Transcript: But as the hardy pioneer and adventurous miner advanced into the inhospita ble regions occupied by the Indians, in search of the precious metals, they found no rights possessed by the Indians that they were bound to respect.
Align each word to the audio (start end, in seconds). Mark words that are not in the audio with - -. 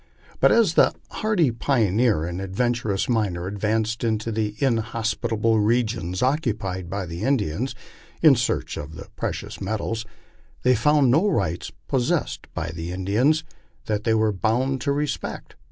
But 0.39 0.51
as 0.51 0.73
the 0.73 0.95
hardy 1.11 1.51
pioneer 1.51 2.25
and 2.25 2.41
adventurous 2.41 3.07
miner 3.07 3.45
advanced 3.45 4.03
into 4.03 4.31
the 4.31 4.53
inhospita 4.53 5.39
ble 5.39 5.59
regions 5.59 6.23
occupied 6.23 6.89
by 6.89 7.05
the 7.05 7.21
Indians, 7.21 7.75
in 8.19 8.33
search 8.35 8.77
of 8.77 8.95
the 8.95 9.09
precious 9.15 9.61
metals, 9.61 10.03
they 10.63 10.73
found 10.73 11.11
no 11.11 11.27
rights 11.29 11.71
possessed 11.87 12.47
by 12.55 12.71
the 12.71 12.91
Indians 12.91 13.43
that 13.85 14.03
they 14.03 14.15
were 14.15 14.33
bound 14.33 14.81
to 14.81 14.91
respect. 14.91 15.55